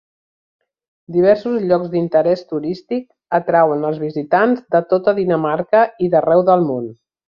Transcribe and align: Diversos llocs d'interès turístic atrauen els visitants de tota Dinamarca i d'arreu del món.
Diversos 1.17 1.59
llocs 1.71 1.91
d'interès 1.91 2.41
turístic 2.53 3.05
atrauen 3.41 3.85
els 3.91 3.99
visitants 4.05 4.65
de 4.77 4.83
tota 4.95 5.15
Dinamarca 5.21 5.85
i 6.07 6.11
d'arreu 6.17 6.47
del 6.53 6.67
món. 6.73 6.91